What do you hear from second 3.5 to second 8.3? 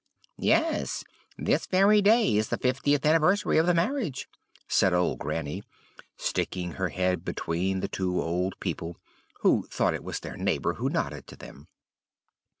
of the marriage,' said old Granny, sticking her head between the two